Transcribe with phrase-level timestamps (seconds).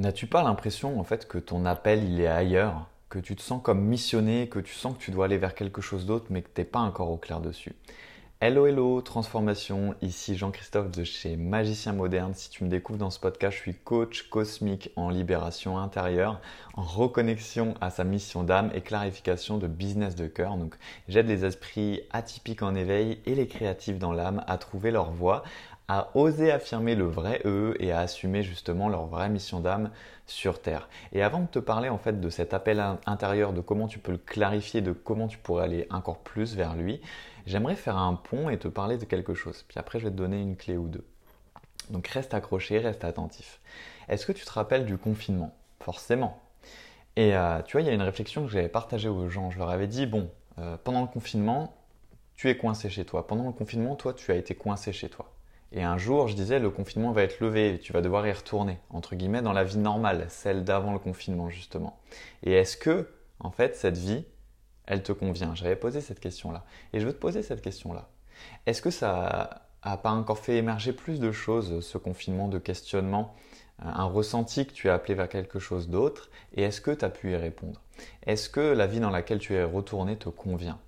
[0.00, 3.60] N'as-tu pas l'impression en fait que ton appel il est ailleurs, que tu te sens
[3.62, 6.48] comme missionné, que tu sens que tu dois aller vers quelque chose d'autre mais que
[6.48, 7.74] tu n'es pas encore au clair dessus?
[8.42, 12.32] Hello hello, transformation, ici Jean-Christophe de chez Magicien Moderne.
[12.32, 16.40] Si tu me découvres dans ce podcast, je suis coach cosmique en libération intérieure,
[16.72, 20.56] en reconnexion à sa mission d'âme et clarification de business de cœur.
[20.56, 20.76] Donc
[21.06, 25.42] j'aide les esprits atypiques en éveil et les créatifs dans l'âme à trouver leur voie,
[25.88, 29.90] à oser affirmer le vrai eux et à assumer justement leur vraie mission d'âme
[30.24, 30.88] sur Terre.
[31.12, 34.12] Et avant de te parler en fait de cet appel intérieur, de comment tu peux
[34.12, 37.02] le clarifier, de comment tu pourrais aller encore plus vers lui,
[37.50, 39.64] j'aimerais faire un pont et te parler de quelque chose.
[39.68, 41.04] Puis après, je vais te donner une clé ou deux.
[41.90, 43.60] Donc reste accroché, reste attentif.
[44.08, 45.54] Est-ce que tu te rappelles du confinement?
[45.80, 46.40] Forcément.
[47.16, 49.50] Et euh, tu vois, il y a une réflexion que j'avais partagée aux gens.
[49.50, 51.74] Je leur avais dit, bon, euh, pendant le confinement,
[52.36, 53.26] tu es coincé chez toi.
[53.26, 55.32] Pendant le confinement, toi, tu as été coincé chez toi.
[55.72, 58.78] Et un jour, je disais, le confinement va être levé, tu vas devoir y retourner,
[58.90, 62.00] entre guillemets, dans la vie normale, celle d'avant le confinement, justement.
[62.42, 64.24] Et est-ce que, en fait, cette vie,
[64.86, 66.64] elle te convient J'avais posé cette question-là.
[66.92, 68.08] Et je veux te poser cette question-là.
[68.66, 73.34] Est-ce que ça a pas encore fait émerger plus de choses, ce confinement de questionnement,
[73.78, 77.10] un ressenti que tu as appelé vers quelque chose d'autre Et est-ce que tu as
[77.10, 77.80] pu y répondre?
[78.26, 80.78] Est-ce que la vie dans laquelle tu es retourné te convient?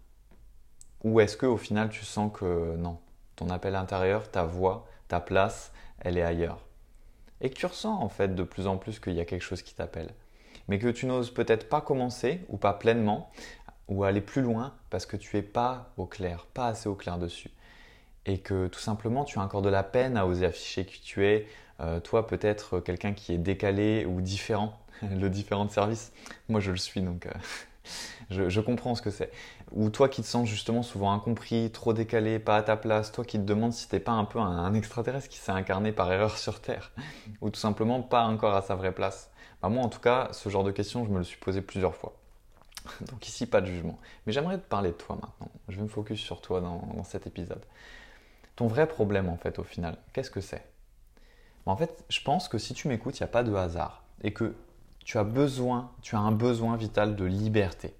[1.05, 2.99] Ou est-ce que au final tu sens que non,
[3.37, 6.61] ton appel intérieur, ta voix, ta place, elle est ailleurs.
[7.41, 9.63] Et que tu ressens en fait de plus en plus qu'il y a quelque chose
[9.63, 10.11] qui t'appelle.
[10.69, 13.31] Mais que tu n'oses peut-être pas commencer ou pas pleinement
[13.89, 17.19] ou aller plus loin parce que tu es pas au clair, pas assez au clair
[17.19, 17.51] dessus.
[18.27, 21.27] Et que tout simplement tu as encore de la peine à oser afficher qui tu
[21.27, 21.47] es,
[21.81, 26.13] euh, toi peut-être quelqu'un qui est décalé ou différent, le différent de service.
[26.49, 27.27] Moi je le suis donc.
[27.27, 27.31] Euh,
[28.31, 29.31] je, comprends ce que c'est.
[29.73, 33.25] Ou toi qui te sens justement souvent incompris, trop décalé, pas à ta place, toi
[33.25, 36.39] qui te demandes si t'es pas un peu un, extraterrestre qui s'est incarné par erreur
[36.39, 36.93] sur Terre,
[37.41, 39.31] ou tout simplement pas encore à sa vraie place.
[39.63, 41.95] Bah, moi en tout cas, ce genre de questions, je me le suis posé plusieurs
[41.95, 42.15] fois.
[43.11, 43.99] Donc ici, pas de jugement.
[44.27, 45.51] Mais j'aimerais te parler de toi maintenant.
[45.69, 47.63] Je vais me focus sur toi dans, cet épisode.
[48.57, 50.65] Ton vrai problème en fait au final, qu'est-ce que c'est?
[51.67, 54.03] Bah, En fait, je pense que si tu m'écoutes, il n'y a pas de hasard.
[54.23, 54.55] Et que
[55.05, 57.95] tu as besoin, tu as un besoin vital de liberté,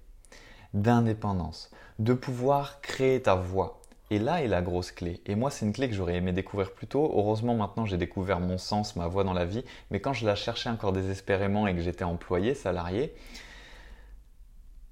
[0.73, 3.81] d'indépendance, de pouvoir créer ta voix.
[4.09, 5.21] Et là est la grosse clé.
[5.25, 7.11] Et moi, c'est une clé que j'aurais aimé découvrir plus tôt.
[7.15, 9.65] Heureusement, maintenant, j'ai découvert mon sens, ma voix dans la vie.
[9.89, 13.13] Mais quand je la cherchais encore désespérément et que j'étais employé, salarié,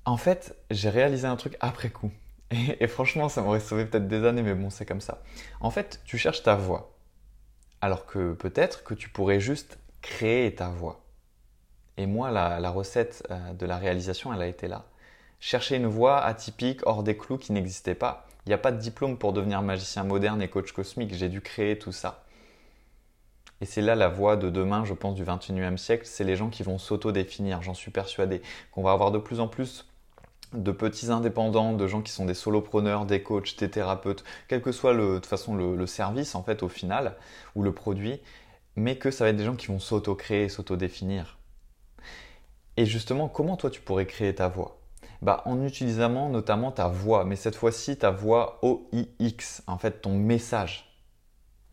[0.06, 2.12] en fait, j'ai réalisé un truc après coup.
[2.80, 5.22] Et, franchement, ça m'aurait sauvé peut-être des années, mais bon, c'est comme ça.
[5.62, 6.94] En fait, tu cherches ta voix.
[7.80, 11.02] Alors que peut-être que tu pourrais juste créer ta voix.
[11.98, 14.86] Et moi, la, recette euh, de la réalisation, elle a été là.
[15.40, 18.28] Chercher une voie atypique, hors des clous qui n'existait pas.
[18.46, 21.14] Il n'y a pas de diplôme pour devenir magicien moderne et coach cosmique.
[21.14, 22.24] J'ai dû créer tout ça.
[23.62, 26.06] Et c'est là la voie de demain, je pense, du 21e siècle.
[26.06, 27.62] C'est les gens qui vont s'auto-définir.
[27.62, 28.42] J'en suis persuadé
[28.72, 29.86] qu'on va avoir de plus en plus
[30.54, 34.72] de petits indépendants, de gens qui sont des solopreneurs, des coachs, des thérapeutes, quel que
[34.72, 37.16] soit le, de toute façon le, service en fait au final
[37.56, 38.20] ou le produit,
[38.76, 41.38] mais que ça va être des gens qui vont s'auto-créer, s'auto-définir.
[42.78, 44.80] Et justement, comment toi tu pourrais créer ta voix?
[45.22, 50.16] Bah, En utilisant notamment ta voix, mais cette fois-ci ta voix OIX, en fait ton
[50.16, 50.88] message.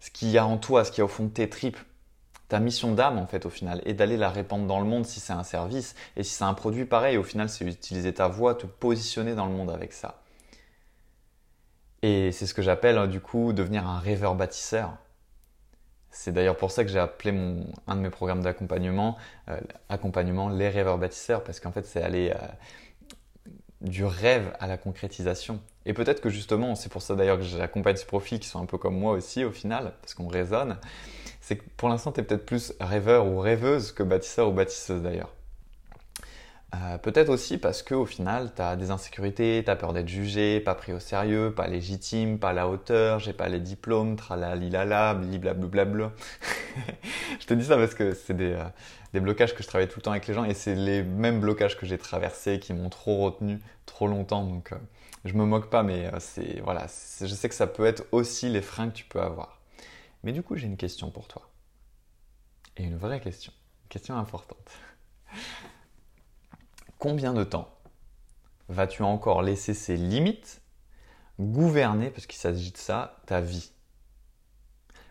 [0.01, 1.79] Ce qu'il y a en toi, ce qu'il y a au fond de tes tripes.
[2.49, 5.21] Ta mission d'âme en fait au final, et d'aller la répandre dans le monde si
[5.21, 8.55] c'est un service, et si c'est un produit pareil, au final c'est utiliser ta voix,
[8.55, 10.23] te positionner dans le monde avec ça.
[12.03, 14.97] Et c'est ce que j'appelle hein, du coup devenir un rêveur bâtisseur.
[16.11, 19.17] C'est d'ailleurs pour ça que j'ai appelé mon, un de mes programmes d'accompagnement,
[19.49, 22.47] euh, accompagnement les rêveurs bâtisseurs, parce qu'en fait c'est aller euh,
[23.81, 25.61] du rêve à la concrétisation.
[25.87, 28.67] Et peut-être que justement, c'est pour ça d'ailleurs que j'accompagne ce profil qui sont un
[28.67, 30.77] peu comme moi aussi au final, parce qu'on raisonne,
[31.41, 35.03] c'est que pour l'instant tu es peut-être plus rêveur ou rêveuse que bâtisseur ou bâtisseuse
[35.03, 35.33] d'ailleurs.
[36.75, 40.09] Euh, peut-être aussi parce que au final, tu as des insécurités, tu as peur d'être
[40.09, 44.17] jugé, pas pris au sérieux, pas légitime, pas à la hauteur, j'ai pas les diplômes,
[44.17, 46.13] tralalilala, blablablabla.
[47.41, 48.65] je te dis ça parce que c'est des, euh,
[49.13, 51.41] des, blocages que je travaille tout le temps avec les gens et c'est les mêmes
[51.41, 54.45] blocages que j'ai traversés qui m'ont trop retenu trop longtemps.
[54.45, 54.77] Donc euh,
[55.25, 56.87] je me moque pas, mais c'est voilà,
[57.21, 59.61] je sais que ça peut être aussi les freins que tu peux avoir.
[60.23, 61.49] Mais du coup, j'ai une question pour toi.
[62.77, 63.53] Et une vraie question,
[63.85, 64.71] une question importante.
[66.99, 67.69] Combien de temps
[68.69, 70.61] vas-tu encore laisser ces limites
[71.39, 73.71] gouverner, parce qu'il s'agit de ça, ta vie?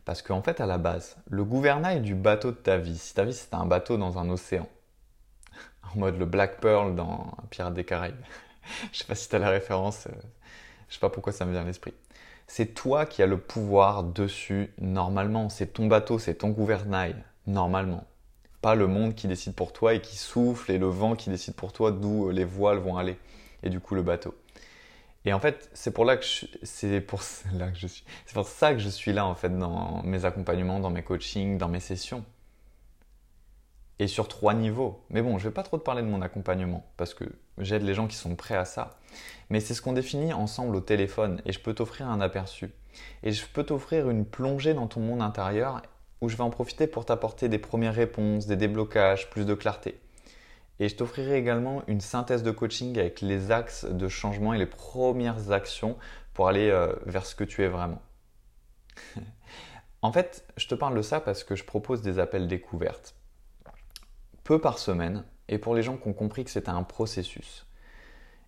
[0.07, 3.25] Parce qu'en fait, à la base, le gouvernail du bateau de ta vie, si ta
[3.25, 4.65] vie c'est un bateau dans un océan,
[5.93, 8.15] en mode le Black Pearl dans Pirates des Caraïbes,
[8.93, 10.11] je sais pas si tu as la référence, euh,
[10.87, 11.93] je sais pas pourquoi ça me vient à l'esprit.
[12.47, 18.05] C'est toi qui as le pouvoir dessus normalement, c'est ton bateau, c'est ton gouvernail, normalement.
[18.61, 21.55] pas le monde qui décide pour toi et qui souffle et le vent qui décide
[21.55, 23.17] pour toi d'où les voiles vont aller
[23.61, 24.33] et du coup le bateau.
[25.27, 26.15] Et en fait, c'est pour ça
[28.73, 32.23] que je suis là en fait dans mes accompagnements, dans mes coachings, dans mes sessions.
[33.99, 35.03] Et sur trois niveaux.
[35.09, 37.25] Mais bon, je vais pas trop te parler de mon accompagnement parce que
[37.57, 38.99] j'aide les gens qui sont prêts à ça.
[39.49, 42.69] Mais c'est ce qu'on définit ensemble au téléphone et je peux t'offrir un aperçu.
[43.23, 45.81] Et je peux t'offrir une plongée dans ton monde intérieur
[46.21, 49.99] où je vais en profiter pour t'apporter des premières réponses, des déblocages, plus de clarté.
[50.79, 54.67] Et je t'offrirai également une synthèse de coaching avec les axes de changement et les
[54.67, 55.97] premières actions
[56.33, 58.01] pour aller euh, vers ce que tu es vraiment.
[60.01, 63.15] en fait, je te parle de ça parce que je propose des appels découvertes.
[64.43, 67.65] Peu par semaine, et pour les gens qui ont compris que c'était un processus.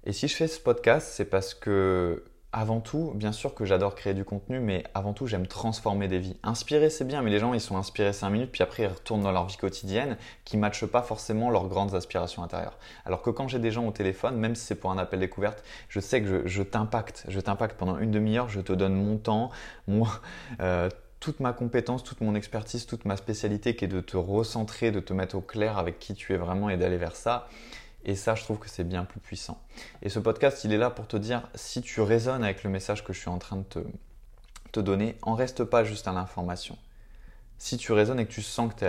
[0.06, 3.94] Et si je fais ce podcast, c'est parce que avant tout, bien sûr que j'adore
[3.94, 6.36] créer du contenu, mais avant tout, j'aime transformer des vies.
[6.42, 9.22] Inspirer, c'est bien, mais les gens, ils sont inspirés 5 minutes, puis après, ils retournent
[9.22, 12.80] dans leur vie quotidienne qui ne matchent pas forcément leurs grandes aspirations intérieures.
[13.06, 15.64] Alors que quand j'ai des gens au téléphone, même si c'est pour un appel découverte,
[15.90, 17.26] je sais que je, t'impacte.
[17.28, 19.52] Je t'impacte pendant une demi-heure, je te donne mon temps,
[19.88, 20.10] moi,
[20.60, 24.92] euh, toute ma compétence, toute mon expertise, toute ma spécialité qui est de te recentrer,
[24.92, 27.48] de te mettre au clair avec qui tu es vraiment et d'aller vers ça.
[28.06, 29.62] Et ça, je trouve que c'est bien plus puissant.
[30.02, 33.04] Et ce podcast, il est là pour te dire, si tu résonnes avec le message
[33.04, 33.64] que je suis en train de
[34.72, 36.78] te, donner, en reste pas juste à l'information.
[37.58, 38.80] Si tu résonnes et que tu sens que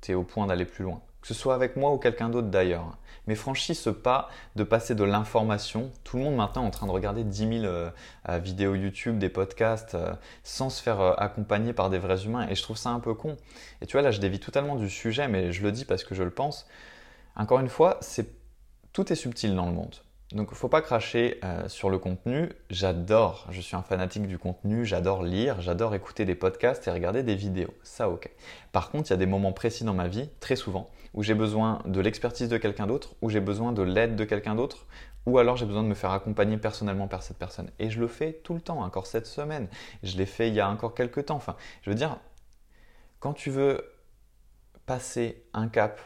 [0.00, 2.48] tu es, au point d'aller plus loin, que ce soit avec moi ou quelqu'un d'autre
[2.48, 2.96] d'ailleurs.
[3.26, 5.90] Mais franchis ce pas de passer de l'information.
[6.04, 7.90] Tout le monde maintenant est en train de regarder 10 000 euh,
[8.38, 10.12] vidéos YouTube, des podcasts, euh,
[10.44, 12.46] sans se faire euh, accompagner par des vrais humains.
[12.48, 13.36] Et je trouve ça un peu con.
[13.82, 16.14] Et tu vois, là, je dévie totalement du sujet, mais je le dis parce que
[16.14, 16.68] je le pense.
[17.36, 18.00] Encore une fois,
[18.92, 19.96] tout est subtil dans le monde.
[20.32, 22.50] Donc il ne faut pas cracher euh, sur le contenu.
[22.68, 27.22] J'adore, je suis un fanatique du contenu, j'adore lire, j'adore écouter des podcasts et regarder
[27.22, 27.72] des vidéos.
[27.84, 28.28] Ça ok.
[28.72, 31.34] Par contre, il y a des moments précis dans ma vie, très souvent, où j'ai
[31.34, 34.86] besoin de l'expertise de quelqu'un d'autre, où j'ai besoin de l'aide de quelqu'un d'autre,
[35.26, 37.70] ou alors j'ai besoin de me faire accompagner personnellement par cette personne.
[37.78, 39.68] Et je le fais tout le temps, encore cette semaine.
[40.02, 41.36] Je l'ai fait il y a encore quelques temps.
[41.36, 42.18] Enfin, je veux dire,
[43.20, 43.92] quand tu veux
[44.86, 46.00] passer un cap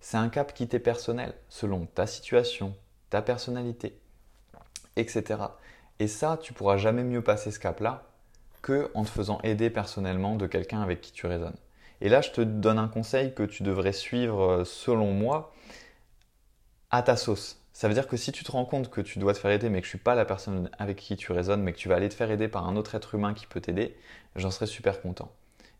[0.00, 2.74] c'est un cap qui t'est personnel, selon ta situation,
[3.10, 3.98] ta personnalité,
[4.96, 5.40] etc.
[5.98, 8.04] Et ça, tu pourras jamais mieux passer ce cap-là
[8.62, 11.56] que en te faisant aider personnellement de quelqu'un avec qui tu raisonnes.
[12.00, 15.52] Et là, je te donne un conseil que tu devrais suivre, euh, selon moi,
[16.90, 17.58] à ta sauce.
[17.72, 19.68] Ça veut dire que si tu te rends compte que tu dois te faire aider,
[19.68, 21.96] mais que je suis pas la personne avec qui tu raisonnes, mais que tu vas
[21.96, 23.96] aller te faire aider par un autre être humain qui peut t'aider,
[24.36, 25.30] j'en serais super content.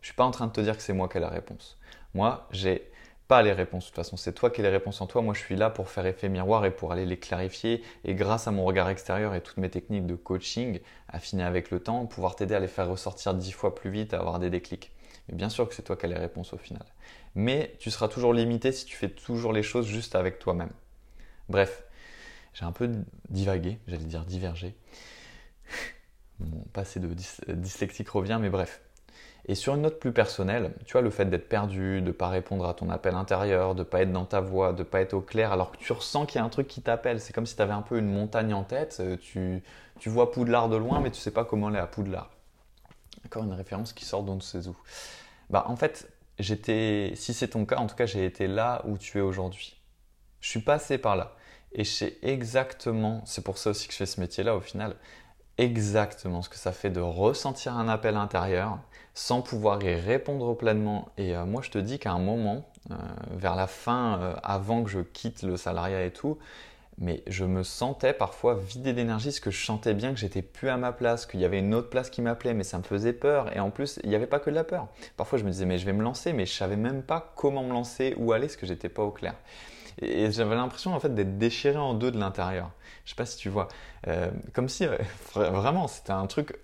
[0.00, 1.78] Je suis pas en train de te dire que c'est moi qui ai la réponse.
[2.14, 2.89] Moi, j'ai
[3.30, 3.84] pas les réponses.
[3.84, 5.22] De toute façon, c'est toi qui as les réponses en toi.
[5.22, 7.80] Moi, je suis là pour faire effet miroir et pour aller les clarifier.
[8.02, 11.78] Et grâce à mon regard extérieur et toutes mes techniques de coaching affinées avec le
[11.78, 14.90] temps, pouvoir t'aider à les faire ressortir dix fois plus vite, à avoir des déclics.
[15.28, 16.84] Mais bien sûr que c'est toi qui as les réponses au final.
[17.36, 20.72] Mais tu seras toujours limité si tu fais toujours les choses juste avec toi-même.
[21.48, 21.84] Bref,
[22.52, 22.90] j'ai un peu
[23.28, 24.74] divagué, j'allais dire divergé.
[26.40, 27.14] Mon passé de
[27.54, 28.82] dyslexique revient, mais bref.
[29.46, 32.28] Et sur une note plus personnelle, tu vois, le fait d'être perdu, de ne pas
[32.28, 35.00] répondre à ton appel intérieur, de ne pas être dans ta voix, de ne pas
[35.00, 37.20] être au clair, alors que tu ressens qu'il y a un truc qui t'appelle.
[37.20, 39.62] C'est comme si tu avais un peu une montagne en tête, euh, tu,
[39.98, 42.30] tu vois Poudlard de loin, mais tu sais pas comment aller à Poudlard.
[43.24, 44.76] Encore une référence qui sort d'on sait où.
[45.48, 46.08] Bah, en fait,
[46.38, 49.80] j'étais, si c'est ton cas, en tout cas, j'ai été là où tu es aujourd'hui.
[50.40, 51.34] Je suis passé par là.
[51.72, 54.96] Et je sais exactement, c'est pour ça aussi que je fais ce métier-là au final,
[55.60, 58.78] exactement ce que ça fait de ressentir un appel intérieur
[59.14, 61.08] sans pouvoir y répondre pleinement.
[61.18, 62.94] Et euh, moi, je te dis qu'à un moment, euh,
[63.32, 66.38] vers la fin, euh, avant que je quitte le salariat et tout,
[66.98, 70.68] mais je me sentais parfois vidé d'énergie, parce que je sentais bien que j'étais plus
[70.68, 73.12] à ma place, qu'il y avait une autre place qui m'appelait, mais ça me faisait
[73.12, 73.56] peur.
[73.56, 74.88] Et en plus, il n'y avait pas que de la peur.
[75.16, 77.62] Parfois, je me disais, mais je vais me lancer, mais je savais même pas comment
[77.62, 79.34] me lancer, où aller, parce que j'étais pas au clair.
[80.02, 82.70] Et j'avais l'impression en fait d'être déchiré en deux de l'intérieur.
[83.04, 83.68] Je sais pas si tu vois,
[84.54, 84.86] comme si
[85.34, 86.56] vraiment c'était un truc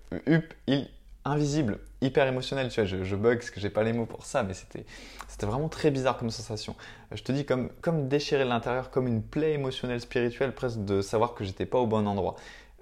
[1.27, 2.69] invisible, hyper émotionnel.
[2.69, 4.85] Tu vois, je, bug parce que j'ai pas les mots pour ça, mais c'était,
[5.27, 6.75] c'était vraiment très bizarre comme sensation.
[7.11, 11.33] Je te dis comme, comme déchirer l'intérieur, comme une plaie émotionnelle, spirituelle, presque de savoir
[11.33, 12.35] que j'étais pas au bon endroit.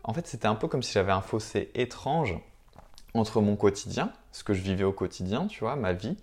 [0.04, 2.38] En fait, c'était un peu comme si j'avais un fossé étrange
[3.14, 6.18] entre mon quotidien, ce que je vivais au quotidien, tu vois, ma vie,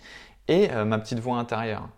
[0.49, 1.89] et euh, ma petite voix intérieure.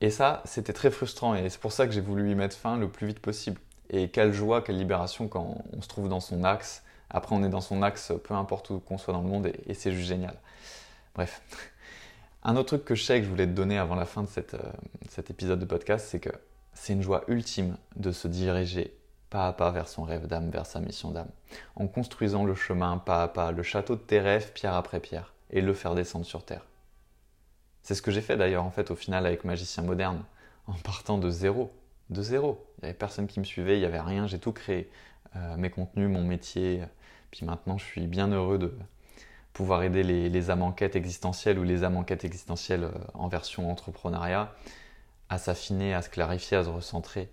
[0.00, 2.76] Et ça, c'était très frustrant et c'est pour ça que j'ai voulu y mettre fin
[2.76, 3.60] le plus vite possible.
[3.90, 6.82] Et quelle joie, quelle libération quand on se trouve dans son axe
[7.12, 9.74] après, on est dans son axe, peu importe où qu'on soit dans le monde, et,
[9.74, 10.34] c'est juste génial.
[11.14, 11.42] Bref.
[12.42, 14.28] Un autre truc que je sais que je voulais te donner avant la fin de
[14.36, 14.58] euh,
[15.08, 16.30] cet épisode de podcast, c'est que
[16.72, 18.96] c'est une joie ultime de se diriger
[19.30, 21.30] pas à pas vers son rêve d'âme, vers sa mission d'âme,
[21.76, 25.32] en construisant le chemin pas à pas, le château de tes rêves pierre après pierre,
[25.50, 26.66] et le faire descendre sur terre.
[27.82, 30.22] C'est ce que j'ai fait d'ailleurs en fait au final avec Magicien Moderne,
[30.66, 31.72] en partant de zéro.
[32.10, 32.66] De zéro.
[32.78, 34.90] Il n'y avait personne qui me suivait, il n'y avait rien, j'ai tout créé.
[35.36, 36.82] Euh, mes contenus, mon métier.
[37.32, 38.72] Puis maintenant, je suis bien heureux de
[39.52, 43.28] pouvoir aider les, âmes en quête existentielles ou les âmes en quête existentielles euh, en
[43.28, 44.54] version entrepreneuriat
[45.28, 47.30] à s'affiner, à se clarifier, à se recentrer,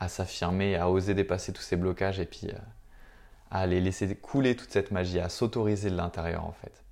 [0.00, 2.58] à s'affirmer, à oser dépasser tous ces blocages et puis euh,
[3.50, 6.82] à aller laisser couler toute cette magie, à s'autoriser de l'intérieur en fait.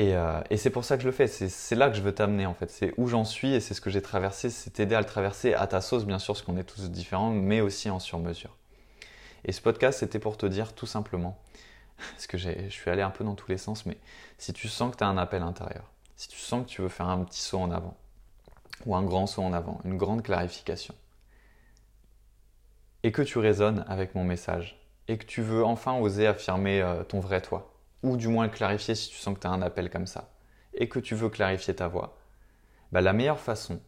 [0.00, 2.46] Euh, et, c'est pour ça que je le fais, c'est là que je veux t'amener
[2.46, 5.00] en fait, c'est où j'en suis et c'est ce que j'ai traversé, c'est t'aider à
[5.00, 8.00] le traverser à ta sauce bien sûr, parce qu'on est tous différents, mais aussi en
[8.00, 8.56] sur-mesure.
[9.44, 11.38] Et ce podcast, c'était pour te dire tout simplement,
[11.96, 13.98] parce que je suis allé un peu dans tous les sens, mais
[14.38, 16.88] si tu sens que tu as un appel intérieur, si tu sens que tu veux
[16.88, 17.96] faire un petit saut en avant,
[18.86, 20.94] ou un grand saut en avant, une grande clarification,
[23.02, 27.04] et que tu résonnes avec mon message, et que tu veux enfin oser affirmer euh,
[27.04, 29.90] ton vrai toi, ou du moins clarifier si tu sens que tu as un appel
[29.90, 30.30] comme ça,
[30.72, 32.16] et que tu veux clarifier ta voix,
[32.92, 33.80] bah, la meilleure façon,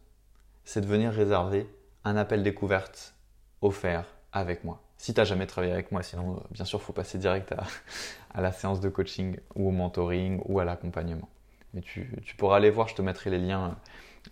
[0.65, 1.67] c'est de venir réserver
[2.03, 3.15] un appel découverte
[3.61, 4.86] offert avec moi.
[4.97, 7.53] Si tu n'as jamais travaillé avec moi, sinon, euh, bien sûr, il faut passer direct
[8.33, 11.29] à, la séance de coaching ou au mentoring ou à l'accompagnement.
[11.73, 13.77] Mais tu, tu, pourras aller voir, je te mettrai les liens.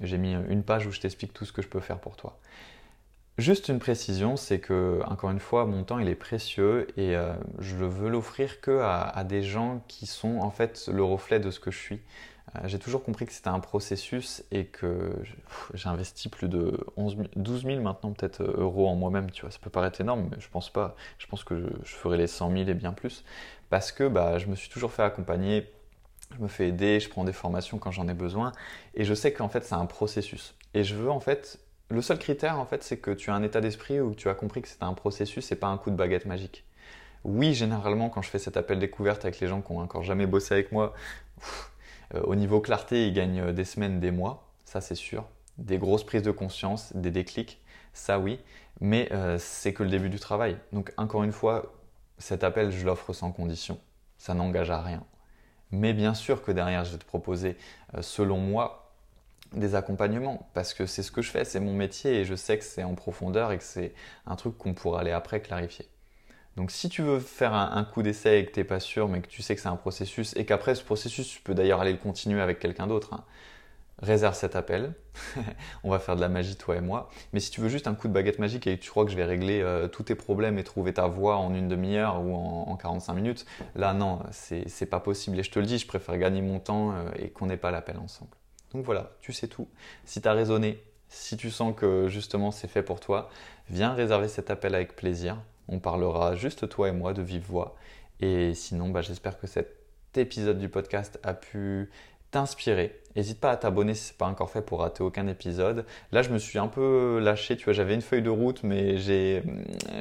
[0.02, 2.40] J'ai mis une page où je t'explique tout ce que je peux faire pour toi.
[3.38, 7.34] Juste une précision, c'est que, encore une fois, mon temps il est précieux et euh,
[7.60, 11.60] je veux l'offrir que à, des gens qui sont en fait le reflet de ce
[11.60, 12.02] que je suis.
[12.54, 15.14] Euh, j'ai toujours compris que c'était un processus et que
[15.74, 19.32] j'ai investi plus de 11 12 000 maintenant peut-être euh, euros en moi-même.
[19.32, 20.96] Tu vois, ça peut paraître énorme, mais je pense pas.
[21.18, 23.24] Je pense que je, ferai les 100 000 et bien plus
[23.70, 25.72] parce que bah, je me suis toujours fait accompagner.
[26.36, 28.52] Je me fais aider, je prends des formations quand j'en ai besoin
[28.96, 30.56] et je sais qu'en fait c'est un processus.
[30.74, 31.60] Et je veux en fait
[31.90, 34.34] le seul critère, en fait, c'est que tu as un état d'esprit où tu as
[34.34, 36.66] compris que c'est un processus et pas un coup de baguette magique.
[37.24, 40.26] Oui, généralement, quand je fais cet appel découverte avec les gens qui ont encore jamais
[40.26, 40.94] bossé avec moi,
[42.14, 45.26] au niveau clarté, ils gagnent euh, des semaines, des mois, ça c'est sûr.
[45.58, 47.62] Des grosses prises de conscience, des déclics,
[47.94, 48.40] ça oui.
[48.82, 50.58] Mais euh, c'est que le début du travail.
[50.74, 51.74] Donc, encore une fois,
[52.18, 53.80] cet appel, je l'offre sans condition.
[54.18, 55.04] Ça n'engage à rien.
[55.72, 57.58] Mais bien sûr que derrière, je vais te proposer,
[58.02, 58.86] selon moi,
[59.54, 62.58] des accompagnements parce que c'est ce que je fais, c'est mon métier et je sais
[62.58, 63.94] que c'est en profondeur et que c'est
[64.26, 65.88] un truc qu'on pourra aller après clarifier.
[66.58, 69.22] Donc si tu veux faire un, coup d'essai et que tu n'es pas sûr mais
[69.22, 71.92] que tu sais que c'est un processus et qu'après ce processus tu peux d'ailleurs aller
[71.92, 73.26] le continuer avec quelqu'un d'autre, hein,
[74.02, 74.94] réserve cet appel.
[75.84, 77.10] On va faire de la magie toi et moi.
[77.34, 79.12] Mais si tu veux juste un coup de baguette magique et que tu crois que
[79.12, 82.34] je vais régler euh, tous tes problèmes et trouver ta voie en une demi-heure ou
[82.36, 83.46] en, 45 minutes,
[83.76, 85.40] là non, c'est pas possible.
[85.40, 87.72] Et je te le dis, je préfère gagner mon temps euh, et qu'on n'ait pas
[87.72, 88.32] l'appel ensemble.
[88.74, 89.68] Donc voilà, tu sais tout.
[90.04, 93.30] Si tu as raisonné, si tu sens que justement c'est fait pour toi,
[93.70, 95.38] viens réserver cet appel avec plaisir.
[95.68, 97.76] On parlera juste toi et moi de vive voix.
[98.22, 99.76] Et sinon, bah, j'espère que cet
[100.16, 101.90] épisode du podcast a pu
[102.36, 103.02] t'inspirer.
[103.16, 105.86] N'hésite pas à t'abonner si ce n'est pas encore fait pour rater aucun épisode.
[106.12, 108.98] Là, je me suis un peu lâché, tu vois, j'avais une feuille de route, mais
[108.98, 109.42] je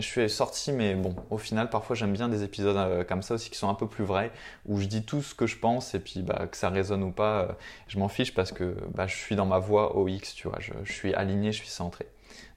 [0.00, 3.50] suis sorti, mais bon, au final, parfois, j'aime bien des épisodes euh, comme ça aussi
[3.50, 4.32] qui sont un peu plus vrais,
[4.66, 7.12] où je dis tout ce que je pense et puis bah, que ça résonne ou
[7.12, 7.52] pas, euh,
[7.86, 10.72] je m'en fiche parce que bah, je suis dans ma voie OX, tu vois, je,
[10.92, 12.06] suis aligné, je suis centré.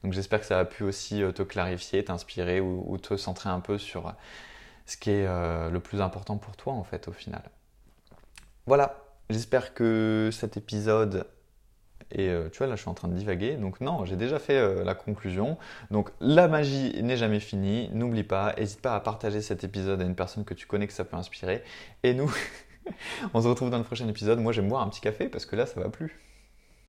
[0.03, 3.59] Donc j'espère que ça a pu aussi euh, te clarifier, t'inspirer ou, te centrer un
[3.59, 4.13] peu sur
[4.85, 7.43] ce qui est le plus important pour toi en fait au final.
[8.65, 11.27] Voilà, J'espère que cet épisode
[12.11, 13.57] et euh, tu vois, là, je suis en train de divaguer.
[13.57, 15.57] Donc, non, j'ai déjà fait euh, la conclusion.
[15.91, 17.89] Donc, la magie n'est jamais finie.
[17.91, 20.93] N'oublie pas, n'hésite pas à partager cet épisode à une personne que tu connais que
[20.93, 21.61] ça peut inspirer.
[22.03, 22.33] Et nous,
[23.33, 24.39] on se retrouve dans le prochain épisode.
[24.39, 26.17] Moi, je vais me boire un petit café parce que là, ça va plus.